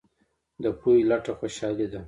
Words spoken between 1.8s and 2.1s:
ده.